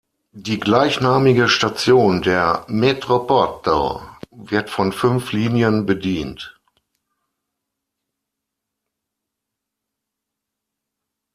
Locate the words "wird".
4.31-4.71